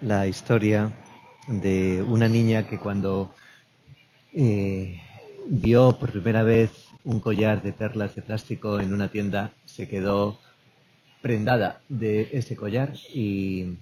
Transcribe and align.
la 0.00 0.26
historia 0.26 0.92
de 1.46 2.02
una 2.02 2.28
niña 2.28 2.66
que 2.66 2.78
cuando 2.78 3.34
eh, 4.32 5.00
vio 5.46 5.98
por 5.98 6.12
primera 6.12 6.42
vez 6.42 6.70
un 7.04 7.20
collar 7.20 7.62
de 7.62 7.72
perlas 7.72 8.14
de 8.14 8.22
plástico 8.22 8.80
en 8.80 8.92
una 8.92 9.08
tienda, 9.08 9.52
se 9.64 9.88
quedó 9.88 10.38
prendada 11.22 11.80
de 11.88 12.28
ese 12.32 12.54
collar 12.54 12.94
y 13.14 13.76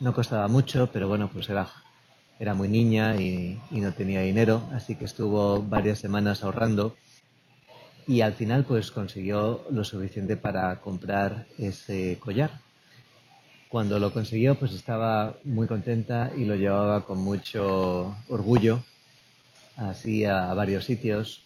no 0.00 0.12
costaba 0.12 0.48
mucho, 0.48 0.90
pero 0.92 1.08
bueno, 1.08 1.30
pues 1.32 1.48
era, 1.48 1.68
era 2.38 2.54
muy 2.54 2.68
niña 2.68 3.16
y, 3.16 3.58
y 3.70 3.80
no 3.80 3.92
tenía 3.92 4.20
dinero, 4.20 4.62
así 4.72 4.96
que 4.96 5.04
estuvo 5.04 5.62
varias 5.62 5.98
semanas 5.98 6.42
ahorrando 6.42 6.96
y 8.06 8.22
al 8.22 8.32
final 8.32 8.64
pues 8.64 8.90
consiguió 8.90 9.64
lo 9.70 9.84
suficiente 9.84 10.36
para 10.36 10.80
comprar 10.80 11.46
ese 11.58 12.18
collar. 12.18 12.50
Cuando 13.68 13.98
lo 13.98 14.12
consiguió 14.12 14.54
pues 14.54 14.72
estaba 14.72 15.36
muy 15.44 15.66
contenta 15.66 16.30
y 16.36 16.44
lo 16.44 16.54
llevaba 16.54 17.04
con 17.04 17.18
mucho 17.18 18.16
orgullo 18.28 18.82
así 19.78 20.24
a, 20.24 20.52
varios 20.54 20.84
sitios 20.84 21.42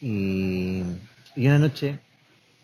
y, 0.00 0.82
una 1.36 1.58
noche 1.58 1.98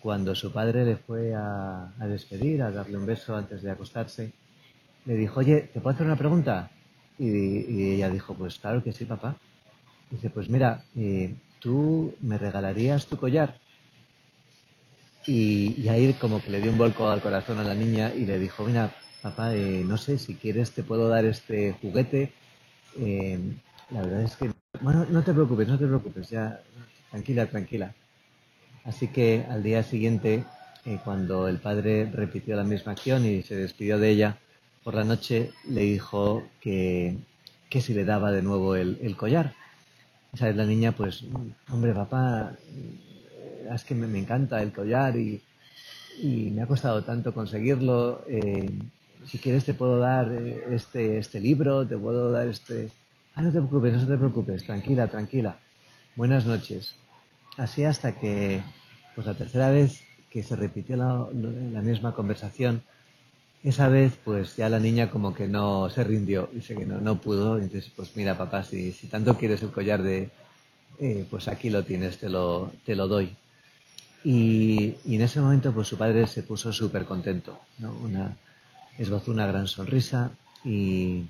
cuando 0.01 0.34
su 0.34 0.52
padre 0.52 0.84
le 0.84 0.96
fue 0.96 1.34
a, 1.34 1.92
despedir, 2.01 2.62
a 2.62 2.70
darle 2.70 2.96
un 2.96 3.04
beso 3.04 3.37
antes 3.37 3.62
de 3.62 3.70
acostarse, 3.70 4.32
le 5.04 5.15
dijo, 5.15 5.40
oye, 5.40 5.68
¿te 5.73 5.80
puedo 5.80 5.95
hacer 5.95 6.06
una 6.06 6.16
pregunta? 6.16 6.70
Y, 7.18 7.95
ella 7.95 8.09
dijo, 8.09 8.34
pues 8.34 8.59
claro 8.59 8.82
que 8.82 8.92
sí, 8.92 9.04
papá. 9.04 9.37
Dice, 10.10 10.30
pues 10.30 10.48
mira, 10.48 10.84
eh, 10.96 11.34
¿tú 11.59 12.15
me 12.23 12.38
regalarías 12.38 13.06
tu 13.06 13.18
collar? 13.18 13.59
Y, 15.27 15.88
ahí 15.88 16.12
como 16.15 16.42
que 16.42 16.51
le 16.51 16.60
dio 16.60 16.70
un 16.70 16.79
volco 16.79 17.09
al 17.09 17.20
corazón 17.20 17.59
a 17.59 17.65
la 17.65 17.74
niña 17.74 18.12
y 18.15 18.24
le 18.24 18.38
dijo, 18.38 18.65
mira, 18.65 18.95
papá, 19.23 19.55
eh, 19.55 19.83
no 19.87 19.96
sé, 19.96 20.19
si 20.19 20.34
quieres 20.34 20.73
te 20.73 20.83
puedo 20.83 21.09
dar 21.09 21.24
este 21.24 21.73
juguete. 21.80 22.33
Eh, 22.98 23.38
la 23.91 24.02
verdad 24.02 24.23
es 24.23 24.37
que, 24.37 24.51
bueno, 24.80 25.07
no 25.10 25.23
te 25.23 25.32
preocupes, 25.32 25.68
no 25.68 25.79
te 25.79 25.87
preocupes, 25.87 26.30
ya, 26.30 26.60
tranquila, 27.10 27.46
tranquila. 27.46 27.95
Así 28.85 29.09
que 29.09 29.45
al 29.48 29.63
día 29.63 29.82
siguiente, 29.82 30.45
eh, 30.87 30.98
cuando 31.04 31.48
el 31.48 31.59
padre 31.59 32.10
repitió 32.10 32.57
la 32.57 32.65
misma 32.65 32.93
acción 32.93 33.26
y 33.26 33.43
se 33.43 33.57
despidió 33.57 33.98
de 33.98 34.10
ella, 34.10 34.38
por 34.82 34.95
la 34.95 35.04
noche 35.04 35.51
le 35.68 35.82
dijo 35.82 36.43
que, 36.60 37.18
que 37.68 37.82
si 37.82 37.93
le 37.93 38.07
daba 38.07 38.32
de 38.32 38.43
nuevo 38.43 38.74
el 38.74 39.16
collar. 39.16 39.54
¿Sabes? 40.35 40.57
La 40.57 40.65
niña, 40.65 40.93
pues, 40.93 41.24
hombre, 41.71 41.93
papá, 41.93 42.52
es 43.75 43.85
que 43.85 43.95
me, 43.95 44.19
encanta 44.19 44.63
el 44.63 44.73
collar 44.73 45.16
y, 45.16 45.43
me 46.23 46.63
ha 46.63 46.66
costado 46.66 47.03
tanto 47.03 47.33
conseguirlo. 47.33 48.25
Eh, 48.29 48.71
si 49.27 49.39
quieres 49.39 49.65
te 49.65 49.75
puedo 49.75 49.99
dar 49.99 50.30
eh, 50.33 50.65
este, 50.71 51.19
este 51.19 51.41
libro, 51.41 51.87
te 51.87 51.97
puedo 51.97 52.31
dar 52.31 52.49
este... 52.49 52.91
Ah, 53.35 53.43
no 53.43 53.53
te 53.53 53.59
preocupes, 53.59 53.95
no 53.95 54.07
te 54.07 54.19
preocupes, 54.19 54.65
tranquila, 54.65 55.07
tranquila. 55.07 55.57
Buenas 56.16 56.45
noches. 56.45 56.95
Así 57.57 57.85
hasta 57.85 58.13
que, 58.13 58.61
pues 59.15 59.27
la 59.27 59.35
tercera 59.35 59.71
vez 59.71 60.03
que 60.31 60.43
se 60.43 60.57
repitió 60.57 60.97
la, 60.97 61.27
la 61.73 61.81
misma 61.81 62.15
conversación, 62.15 62.83
esa 63.63 63.88
vez 63.88 64.19
pues 64.25 64.56
ya 64.56 64.69
la 64.69 64.78
niña 64.78 65.11
como 65.11 65.34
que 65.34 65.47
no 65.47 65.91
se 65.91 66.03
rindió, 66.05 66.49
dice 66.53 66.75
que 66.75 66.87
no, 66.87 67.00
no 67.00 67.21
pudo, 67.21 67.59
entonces 67.59 67.91
pues 67.94 68.16
mira 68.16 68.38
papá, 68.38 68.62
si, 68.62 68.93
si 68.93 69.06
tanto 69.06 69.37
quieres 69.37 69.62
el 69.62 69.71
collar 69.71 70.03
de, 70.03 70.31
eh, 70.99 71.27
pues 71.28 71.49
aquí 71.49 71.69
lo 71.69 71.84
tienes, 71.84 72.19
te 72.19 72.28
lo, 72.28 72.72
te 72.84 72.94
lo 72.94 73.06
doy. 73.06 73.37
Y, 74.25 74.97
en 75.06 75.22
ese 75.22 75.41
momento 75.41 75.72
pues 75.72 75.88
su 75.88 75.97
padre 75.97 76.26
se 76.26 76.43
puso 76.43 76.72
súper 76.72 77.04
contento, 77.04 77.59
¿no? 77.78 77.93
Una, 77.93 78.37
esbozó 78.99 79.31
una 79.31 79.47
gran 79.47 79.66
sonrisa 79.66 80.31
y, 80.65 81.25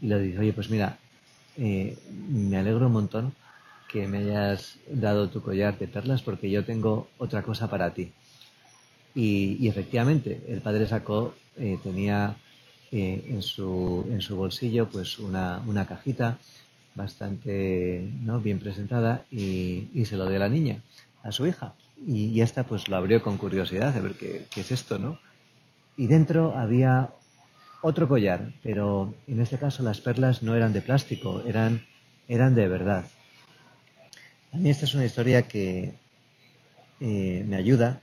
y 0.00 0.06
le 0.06 0.18
dijo, 0.20 0.40
oye 0.40 0.52
pues 0.52 0.70
mira, 0.70 0.98
eh, 1.56 1.96
me 2.30 2.56
alegro 2.56 2.86
un 2.86 2.92
montón 2.92 3.34
que 3.88 4.08
me 4.08 4.18
hayas 4.18 4.78
dado 4.88 5.28
tu 5.28 5.40
collar 5.40 5.78
de 5.78 5.86
perlas 5.86 6.22
porque 6.22 6.50
yo 6.50 6.64
tengo 6.64 7.08
otra 7.18 7.42
cosa 7.42 7.68
para 7.68 7.94
ti. 7.94 8.12
Y, 9.14 9.68
efectivamente, 9.68 10.42
el 10.48 10.60
padre 10.60 10.88
sacó 10.88 11.34
eh, 11.56 11.78
tenía 11.82 12.34
eh, 12.90 13.24
en, 13.28 13.42
su, 13.42 14.04
en 14.10 14.20
su 14.20 14.34
bolsillo 14.34 14.88
pues 14.88 15.20
una, 15.20 15.62
una 15.66 15.86
cajita 15.86 16.38
bastante 16.96 18.10
¿no? 18.22 18.40
bien 18.40 18.58
presentada 18.58 19.24
y, 19.30 19.88
y, 19.94 20.04
se 20.06 20.16
lo 20.16 20.26
dio 20.26 20.36
a 20.36 20.40
la 20.40 20.48
niña, 20.48 20.80
a 21.22 21.30
su 21.30 21.46
hija. 21.46 21.74
Y, 22.06 22.40
esta 22.40 22.64
pues 22.64 22.88
lo 22.88 22.96
abrió 22.96 23.22
con 23.22 23.38
curiosidad 23.38 23.94
de 23.94 24.00
ver 24.00 24.14
qué, 24.14 24.46
qué, 24.50 24.60
es 24.60 24.72
esto, 24.72 24.98
¿no? 24.98 25.18
Y 25.96 26.06
dentro 26.06 26.56
había 26.56 27.10
otro 27.82 28.08
collar, 28.08 28.52
pero 28.62 29.14
en 29.26 29.40
este 29.40 29.58
caso 29.58 29.82
las 29.82 30.00
perlas 30.00 30.42
no 30.42 30.54
eran 30.54 30.72
de 30.72 30.82
plástico, 30.82 31.42
eran, 31.46 31.86
eran 32.28 32.54
de 32.54 32.68
verdad. 32.68 33.04
A 34.52 34.56
mí 34.56 34.70
esta 34.70 34.84
es 34.84 34.94
una 34.94 35.04
historia 35.04 35.48
que 35.48 35.94
eh, 37.00 37.44
me 37.46 37.56
ayuda 37.56 38.00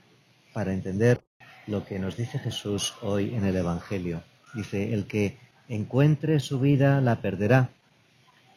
para 0.52 0.72
entender 0.72 1.20
lo 1.66 1.84
que 1.84 1.98
nos 1.98 2.16
dice 2.16 2.38
Jesús 2.38 2.94
hoy 3.02 3.34
en 3.34 3.44
el 3.44 3.56
Evangelio. 3.56 4.22
Dice, 4.54 4.92
el 4.92 5.06
que 5.06 5.38
encuentre 5.68 6.40
su 6.40 6.60
vida 6.60 7.00
la 7.00 7.20
perderá, 7.20 7.70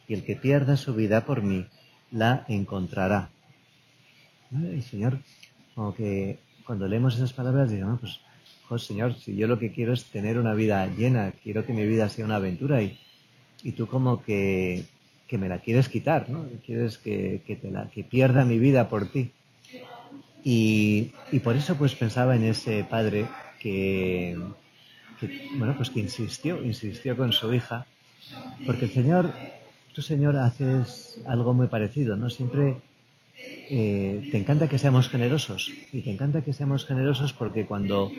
y 0.06 0.14
el 0.14 0.24
que 0.24 0.36
pierda 0.36 0.76
su 0.76 0.94
vida 0.94 1.24
por 1.24 1.42
mí 1.42 1.66
la 2.10 2.44
encontrará. 2.48 3.30
El 4.52 4.82
Señor, 4.82 5.18
como 5.74 5.94
que 5.94 6.38
cuando 6.64 6.88
leemos 6.88 7.16
esas 7.16 7.32
palabras, 7.32 7.70
dice, 7.70 7.84
pues, 8.00 8.20
oh, 8.68 8.78
Señor, 8.78 9.14
si 9.14 9.36
yo 9.36 9.46
lo 9.46 9.58
que 9.58 9.72
quiero 9.72 9.92
es 9.92 10.04
tener 10.04 10.38
una 10.38 10.54
vida 10.54 10.86
llena, 10.86 11.32
quiero 11.42 11.64
que 11.64 11.72
mi 11.72 11.86
vida 11.86 12.08
sea 12.08 12.24
una 12.24 12.36
aventura 12.36 12.82
y, 12.82 12.98
y 13.62 13.72
tú 13.72 13.86
como 13.86 14.22
que, 14.22 14.84
que 15.26 15.38
me 15.38 15.48
la 15.48 15.58
quieres 15.58 15.88
quitar, 15.88 16.28
¿no? 16.28 16.46
Quieres 16.64 16.98
que, 16.98 17.42
que, 17.46 17.56
te 17.56 17.70
la, 17.70 17.88
que 17.88 18.04
pierda 18.04 18.44
mi 18.44 18.58
vida 18.58 18.88
por 18.88 19.10
ti. 19.10 19.32
Y, 20.48 21.10
por 21.42 21.56
eso 21.56 21.74
pues 21.76 21.96
pensaba 21.96 22.36
en 22.36 22.44
ese 22.44 22.84
padre 22.84 23.26
que, 23.58 24.38
bueno, 25.58 25.74
pues 25.76 25.90
que 25.90 25.98
insistió, 25.98 26.62
insistió 26.64 27.16
con 27.16 27.32
su 27.32 27.52
hija, 27.52 27.84
porque 28.64 28.84
el 28.84 28.92
Señor, 28.92 29.32
tu 29.92 30.02
Señor, 30.02 30.36
haces 30.36 31.20
algo 31.26 31.52
muy 31.52 31.66
parecido, 31.66 32.16
¿no? 32.16 32.30
Siempre 32.30 32.76
eh, 33.68 34.28
te 34.30 34.38
encanta 34.38 34.68
que 34.68 34.78
seamos 34.78 35.08
generosos 35.08 35.70
y 35.92 36.00
te 36.02 36.12
encanta 36.12 36.42
que 36.42 36.52
seamos 36.52 36.86
generosos 36.86 37.32
porque 37.32 37.66
cuando 37.66 38.10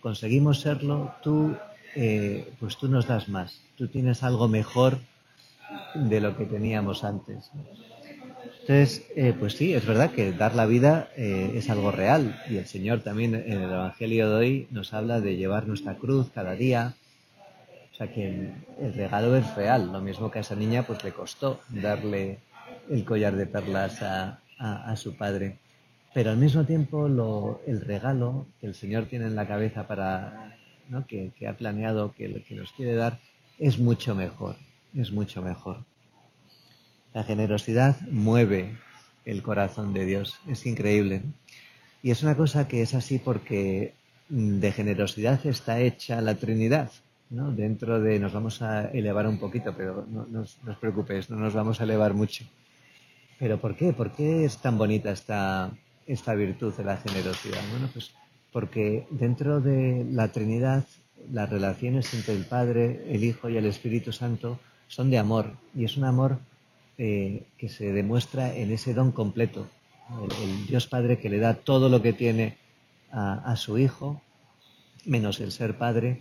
conseguimos 0.00 0.60
serlo, 0.60 1.14
tú, 1.22 1.56
eh, 1.94 2.52
pues 2.60 2.76
tú 2.76 2.88
nos 2.88 3.06
das 3.06 3.28
más, 3.28 3.60
tú 3.76 3.88
tienes 3.88 4.22
algo 4.22 4.48
mejor 4.48 4.98
de 5.94 6.20
lo 6.20 6.36
que 6.36 6.44
teníamos 6.44 7.04
antes. 7.04 7.50
Entonces, 8.60 9.06
eh, 9.14 9.32
pues 9.38 9.54
sí, 9.54 9.74
es 9.74 9.86
verdad 9.86 10.10
que 10.10 10.32
dar 10.32 10.56
la 10.56 10.66
vida 10.66 11.08
eh, 11.16 11.52
es 11.54 11.70
algo 11.70 11.92
real 11.92 12.42
y 12.50 12.56
el 12.56 12.66
Señor 12.66 13.00
también 13.00 13.34
en 13.34 13.62
el 13.62 13.70
Evangelio 13.70 14.28
de 14.30 14.36
hoy 14.36 14.66
nos 14.70 14.92
habla 14.92 15.20
de 15.20 15.36
llevar 15.36 15.68
nuestra 15.68 15.94
cruz 15.94 16.30
cada 16.34 16.56
día. 16.56 16.94
O 17.92 17.94
sea 17.94 18.12
que 18.12 18.50
el, 18.80 18.94
regalo 18.94 19.36
es 19.36 19.54
real, 19.54 19.92
lo 19.92 20.00
mismo 20.00 20.30
que 20.30 20.38
a 20.38 20.42
esa 20.42 20.56
niña 20.56 20.82
pues 20.82 21.04
le 21.04 21.12
costó 21.12 21.60
darle 21.68 22.38
el 22.90 23.04
collar 23.04 23.36
de 23.36 23.46
perlas 23.46 24.02
a, 24.02 24.40
su 24.96 25.16
padre. 25.16 25.58
Pero 26.14 26.30
al 26.30 26.38
mismo 26.38 26.64
tiempo 26.64 27.08
lo, 27.08 27.60
el 27.66 27.80
regalo 27.80 28.46
que 28.60 28.66
el 28.66 28.74
Señor 28.74 29.06
tiene 29.06 29.26
en 29.26 29.36
la 29.36 29.46
cabeza 29.46 29.86
para, 29.86 30.56
¿no? 30.88 31.06
que, 31.06 31.32
ha 31.46 31.52
planeado, 31.54 32.14
que, 32.14 32.42
que 32.42 32.54
nos 32.54 32.72
quiere 32.72 32.94
dar, 32.94 33.18
es 33.58 33.78
mucho 33.78 34.14
mejor, 34.14 34.56
es 34.94 35.12
mucho 35.12 35.42
mejor. 35.42 35.84
La 37.12 37.24
generosidad 37.24 38.00
mueve 38.10 38.76
el 39.24 39.42
corazón 39.42 39.92
de 39.92 40.06
Dios. 40.06 40.38
Es 40.46 40.66
increíble. 40.66 41.22
Y 42.02 42.10
es 42.10 42.22
una 42.22 42.36
cosa 42.36 42.68
que 42.68 42.82
es 42.82 42.94
así 42.94 43.18
porque 43.18 43.94
de 44.28 44.72
generosidad 44.72 45.44
está 45.46 45.80
hecha 45.80 46.20
la 46.20 46.34
Trinidad. 46.34 46.90
¿no? 47.30 47.50
Dentro 47.50 48.00
de, 48.00 48.18
nos 48.18 48.32
vamos 48.32 48.62
a 48.62 48.88
elevar 48.90 49.26
un 49.26 49.38
poquito, 49.38 49.74
pero 49.76 50.06
no, 50.08 50.26
no, 50.26 50.40
os 50.42 50.78
preocupéis, 50.80 51.28
no 51.30 51.36
nos 51.36 51.54
vamos 51.54 51.80
a 51.80 51.84
elevar 51.84 52.14
mucho. 52.14 52.44
¿Pero 53.38 53.60
por 53.60 53.76
qué? 53.76 53.92
¿Por 53.92 54.12
qué 54.12 54.44
es 54.44 54.58
tan 54.58 54.78
bonita 54.78 55.10
esta, 55.10 55.70
esta 56.06 56.34
virtud 56.34 56.72
de 56.74 56.84
la 56.84 56.96
generosidad? 56.96 57.60
Bueno, 57.70 57.88
pues 57.92 58.12
porque 58.52 59.06
dentro 59.10 59.60
de 59.60 60.06
la 60.10 60.32
Trinidad 60.32 60.84
las 61.30 61.50
relaciones 61.50 62.14
entre 62.14 62.34
el 62.34 62.44
Padre, 62.44 63.04
el 63.08 63.24
Hijo 63.24 63.50
y 63.50 63.56
el 63.56 63.66
Espíritu 63.66 64.12
Santo 64.12 64.58
son 64.88 65.10
de 65.10 65.18
amor 65.18 65.52
y 65.74 65.84
es 65.84 65.96
un 65.96 66.04
amor 66.04 66.38
eh, 66.98 67.42
que 67.58 67.68
se 67.68 67.92
demuestra 67.92 68.54
en 68.54 68.72
ese 68.72 68.94
don 68.94 69.12
completo. 69.12 69.66
El, 70.42 70.66
Dios 70.66 70.86
Padre 70.86 71.18
que 71.18 71.28
le 71.28 71.38
da 71.38 71.54
todo 71.54 71.88
lo 71.88 72.00
que 72.00 72.12
tiene 72.12 72.56
a, 73.10 73.56
su 73.56 73.78
Hijo, 73.78 74.20
menos 75.04 75.40
el 75.40 75.52
ser 75.52 75.76
Padre. 75.76 76.20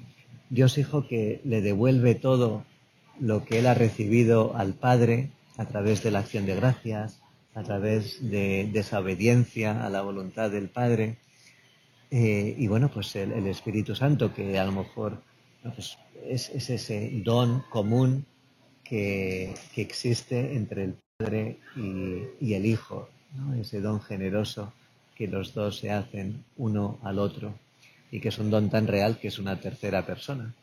Dios 0.50 0.78
Hijo 0.78 1.08
que 1.08 1.42
le 1.44 1.62
devuelve 1.62 2.16
todo 2.16 2.64
lo 3.20 3.46
que 3.46 3.60
Él 3.60 3.68
ha 3.68 3.74
recibido 3.74 4.56
al 4.56 4.74
Padre 4.74 5.30
a 5.58 5.66
través 5.66 6.04
de 6.04 6.12
la 6.12 6.20
acción 6.20 6.46
de 6.46 6.56
gracias, 6.56 7.22
a 7.54 7.64
través 7.64 8.18
de, 8.30 8.70
esa 8.74 9.00
obediencia 9.00 9.86
a 9.86 9.90
la 9.90 10.02
voluntad 10.02 10.52
del 10.52 10.70
Padre. 10.70 11.18
Eh, 12.12 12.56
y 12.58 12.68
bueno, 12.68 12.90
pues 12.90 13.16
el, 13.16 13.48
Espíritu 13.48 13.96
Santo 13.96 14.34
que 14.34 14.60
a 14.60 14.66
lo 14.66 14.72
mejor 14.72 15.22
pues 15.64 15.98
es, 16.26 16.50
ese 16.50 17.10
don 17.24 17.64
común 17.70 18.26
que, 18.84 19.54
existe 19.76 20.56
entre 20.56 20.84
el 20.84 20.96
Padre 21.18 21.58
y, 21.76 22.54
el 22.54 22.66
Hijo, 22.66 23.10
ese 23.60 23.82
don 23.82 24.02
generoso 24.02 24.74
que 25.16 25.28
los 25.28 25.54
dos 25.54 25.78
se 25.80 25.92
hacen 25.92 26.44
uno 26.58 27.00
al 27.04 27.20
otro 27.20 27.56
y 28.12 28.20
que 28.20 28.30
es 28.30 28.38
un 28.38 28.50
don 28.50 28.70
tan 28.70 28.86
real 28.86 29.18
que 29.18 29.30
es 29.30 29.40
una 29.40 29.60
tercera 29.60 30.06
persona. 30.06 30.54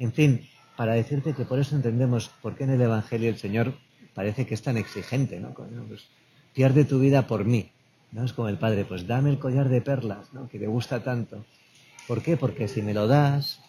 En 0.00 0.12
fin, 0.12 0.48
para 0.76 0.94
decirte 0.94 1.32
que 1.32 1.44
por 1.44 1.58
eso 1.58 1.76
entendemos 1.76 2.28
por 2.42 2.56
qué 2.56 2.64
en 2.64 2.70
el 2.70 2.82
Evangelio 2.82 3.30
el 3.30 3.38
Señor 3.38 3.74
parece 4.14 4.46
que 4.46 4.54
es 4.54 4.62
tan 4.62 4.76
exigente, 4.76 5.40
¿no? 5.40 5.54
Pues, 5.54 6.06
pierde 6.54 6.84
tu 6.84 6.98
vida 6.98 7.26
por 7.26 7.44
mí, 7.44 7.70
¿no? 8.12 8.24
Es 8.24 8.32
como 8.32 8.48
el 8.48 8.58
Padre, 8.58 8.84
pues 8.84 9.06
dame 9.06 9.30
el 9.30 9.38
collar 9.38 9.68
de 9.68 9.80
perlas, 9.80 10.32
¿no? 10.32 10.48
Que 10.48 10.58
te 10.58 10.66
gusta 10.66 11.02
tanto. 11.02 11.44
¿Por 12.06 12.22
qué? 12.22 12.36
Porque 12.36 12.68
si 12.68 12.82
me 12.82 12.94
lo 12.94 13.06
das, 13.06 13.60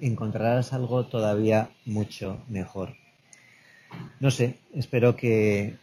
encontrarás 0.00 0.72
algo 0.72 1.06
todavía 1.06 1.70
mucho 1.84 2.42
mejor. 2.48 2.96
No 4.20 4.30
sé, 4.30 4.58
espero 4.74 5.16
que, 5.16 5.76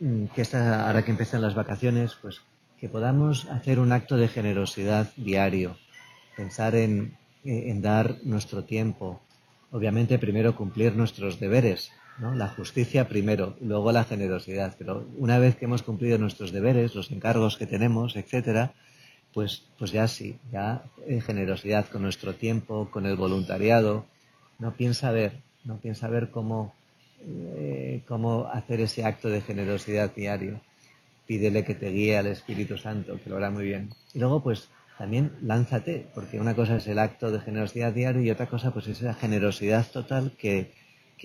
mm, 0.00 0.26
que 0.26 0.42
esta, 0.42 0.86
ahora 0.86 1.04
que 1.04 1.10
empiezan 1.10 1.42
las 1.42 1.54
vacaciones, 1.54 2.16
pues 2.20 2.42
que 2.78 2.88
podamos 2.88 3.46
hacer 3.46 3.78
un 3.78 3.92
acto 3.92 4.16
de 4.16 4.28
generosidad 4.28 5.10
diario, 5.16 5.76
pensar 6.36 6.74
en, 6.74 7.16
en 7.44 7.80
dar 7.80 8.16
nuestro 8.24 8.64
tiempo, 8.64 9.20
obviamente 9.70 10.18
primero 10.18 10.56
cumplir 10.56 10.96
nuestros 10.96 11.38
deberes, 11.38 11.92
¿no? 12.18 12.34
la 12.34 12.48
justicia 12.48 13.08
primero, 13.08 13.56
luego 13.60 13.92
la 13.92 14.04
generosidad, 14.04 14.74
pero 14.78 15.08
una 15.16 15.38
vez 15.38 15.56
que 15.56 15.64
hemos 15.64 15.82
cumplido 15.82 16.18
nuestros 16.18 16.52
deberes, 16.52 16.94
los 16.94 17.10
encargos 17.10 17.56
que 17.56 17.66
tenemos, 17.66 18.16
etcétera, 18.16 18.72
pues, 19.32 19.64
pues 19.78 19.92
ya 19.92 20.06
sí, 20.08 20.38
ya 20.52 20.84
en 21.06 21.20
generosidad 21.20 21.88
con 21.88 22.02
nuestro 22.02 22.34
tiempo, 22.34 22.90
con 22.90 23.06
el 23.06 23.16
voluntariado, 23.16 24.04
no 24.58 24.74
piensa 24.74 25.10
ver, 25.10 25.40
no 25.64 25.78
piensa 25.78 26.08
ver 26.08 26.30
cómo, 26.30 26.74
eh, 27.20 28.02
cómo 28.06 28.46
hacer 28.52 28.80
ese 28.80 29.04
acto 29.04 29.28
de 29.28 29.40
generosidad 29.40 30.14
diario 30.14 30.60
pídele 31.26 31.64
que 31.64 31.74
te 31.74 31.90
guíe 31.90 32.18
al 32.18 32.26
Espíritu 32.26 32.76
Santo, 32.76 33.18
que 33.22 33.30
lo 33.30 33.36
hará 33.36 33.50
muy 33.50 33.64
bien. 33.64 33.90
Y 34.12 34.18
luego, 34.18 34.42
pues, 34.42 34.68
también 34.98 35.32
lánzate, 35.40 36.06
porque 36.14 36.40
una 36.40 36.54
cosa 36.54 36.76
es 36.76 36.86
el 36.86 36.98
acto 36.98 37.30
de 37.30 37.40
generosidad 37.40 37.92
diario 37.92 38.22
y 38.22 38.30
otra 38.30 38.46
cosa, 38.46 38.72
pues, 38.72 38.86
es 38.88 39.00
esa 39.00 39.14
generosidad 39.14 39.86
total 39.90 40.32
que, 40.36 40.72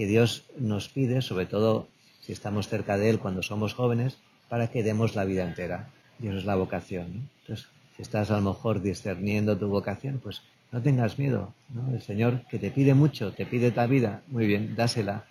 Dios 0.06 0.46
nos 0.58 0.90
pide, 0.90 1.22
sobre 1.22 1.46
todo 1.46 1.88
si 2.22 2.34
estamos 2.34 2.68
cerca 2.68 2.98
de 2.98 3.10
Él 3.10 3.20
cuando 3.20 3.42
somos 3.42 3.74
jóvenes, 3.74 4.18
para 4.50 4.70
que 4.70 4.84
demos 4.84 5.16
la 5.16 5.26
vida 5.26 5.44
entera. 5.44 5.90
Y 6.22 6.28
eso 6.28 6.38
es 6.38 6.46
la 6.46 6.56
vocación. 6.56 7.30
Entonces, 7.42 7.68
si 7.96 8.02
estás 8.02 8.32
a 8.32 8.38
lo 8.40 8.54
mejor 8.54 8.82
discerniendo 8.82 9.58
tu 9.58 9.68
vocación, 9.68 10.20
pues 10.22 10.42
no 10.72 10.82
tengas 10.82 11.18
miedo. 11.18 11.54
El 11.92 12.02
Señor 12.02 12.42
que 12.50 12.60
te 12.60 12.72
pide 12.72 12.94
mucho, 12.94 13.34
te 13.34 13.46
pide 13.46 13.72
ta 13.72 13.88
vida, 13.88 14.22
muy 14.28 14.46
bien, 14.46 14.76
dásela, 14.76 15.26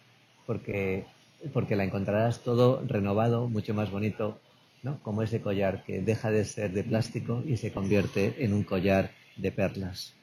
porque, 0.46 1.04
porque 1.52 1.76
la 1.76 1.84
encontrarás 1.84 2.40
todo 2.40 2.82
renovado, 2.86 3.48
mucho 3.48 3.74
más 3.74 3.90
bonito, 3.90 4.40
como 5.02 5.22
ese 5.22 5.40
collar 5.40 5.84
que 5.84 6.00
deja 6.00 6.30
de 6.30 6.44
ser 6.44 6.72
de 6.72 6.84
plástico 6.84 7.42
y 7.46 7.56
se 7.56 7.72
convierte 7.72 8.44
en 8.44 8.52
un 8.52 8.62
collar 8.62 9.10
de 9.36 9.52
perlas. 9.52 10.15